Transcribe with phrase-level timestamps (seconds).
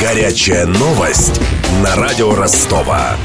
[0.00, 1.40] Горячая новость
[1.82, 3.16] на радио Ростова.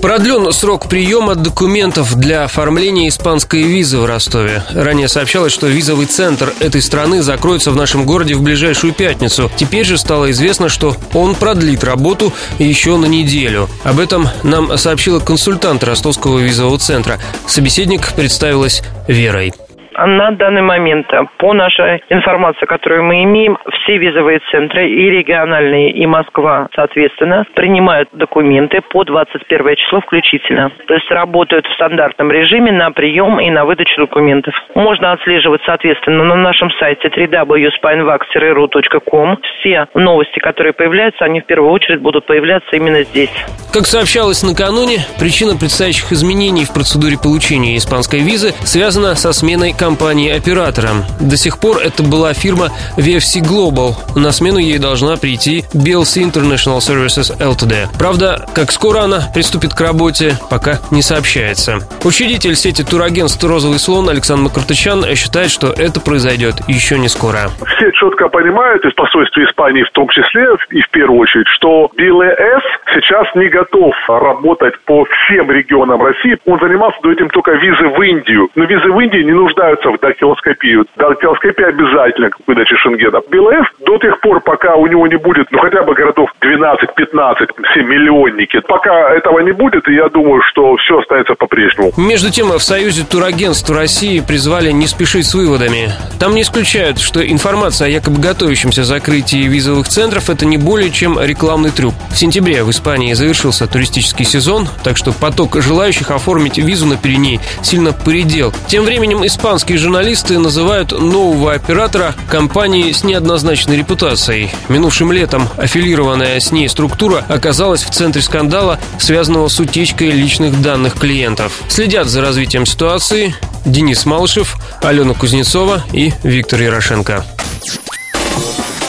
[0.00, 4.62] Продлен срок приема документов для оформления испанской визы в Ростове.
[4.72, 9.50] Ранее сообщалось, что визовый центр этой страны закроется в нашем городе в ближайшую пятницу.
[9.56, 13.68] Теперь же стало известно, что он продлит работу еще на неделю.
[13.82, 17.18] Об этом нам сообщила консультант Ростовского визового центра.
[17.48, 19.52] Собеседник представилась Верой.
[19.96, 26.06] На данный момент, по нашей информации, которую мы имеем, все визовые центры и региональные, и
[26.06, 30.72] Москва, соответственно, принимают документы по 21 число включительно.
[30.86, 34.54] То есть работают в стандартном режиме на прием и на выдачу документов.
[34.74, 39.38] Можно отслеживать, соответственно, на нашем сайте www.spinevax.ru.com.
[39.58, 43.32] Все новости, которые появляются, они в первую очередь будут появляться именно здесь.
[43.72, 50.90] Как сообщалось накануне, причина предстоящих изменений в процедуре получения испанской визы связана со сменой компании-оператора.
[51.18, 53.94] До сих пор это была фирма VFC Global.
[54.14, 57.88] На смену ей должна прийти BLC International Services Ltd.
[57.98, 61.78] Правда, как скоро она приступит к работе, пока не сообщается.
[62.04, 67.50] Учредитель сети турагентств «Розовый слон» Александр Макартычан считает, что это произойдет еще не скоро.
[67.76, 72.64] Все четко понимают, из посольства Испании в том числе, и в первую очередь, что БЛС
[72.94, 76.38] сейчас не готов работать по всем регионам России.
[76.46, 78.48] Он занимался до этим только визы в Индию.
[78.54, 80.84] Но визы в Индии не нуждаются в дактилоскопии.
[80.96, 83.20] Дактилоскопия обязательно к выдаче шенгена.
[83.30, 87.82] БЛС до тех пор, пока у него не будет, ну, хотя бы городов 12-15, все
[87.82, 91.92] миллионники, пока этого не будет, я думаю, что все останется по-прежнему.
[91.96, 95.88] Между тем, в Союзе турагентств России призвали не спешить с выводами.
[96.18, 101.18] Там не исключают, что информация о якобы готовящемся закрытии визовых центров– это не более чем
[101.20, 101.94] рекламный трюк.
[102.10, 107.38] В сентябре в Испании завершился туристический сезон, так что поток желающих оформить визу на Пиреней
[107.62, 108.54] сильно поредел.
[108.68, 109.20] Тем временем
[109.60, 114.50] Американские журналисты называют нового оператора компанией с неоднозначной репутацией.
[114.68, 120.94] Минувшим летом аффилированная с ней структура оказалась в центре скандала, связанного с утечкой личных данных
[120.98, 121.52] клиентов.
[121.68, 123.34] Следят за развитием ситуации
[123.66, 127.26] Денис Малышев, Алена Кузнецова и Виктор Ярошенко.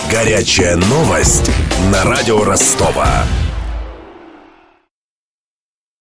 [0.09, 1.51] Горячая новость
[1.91, 3.25] на радио Ростова.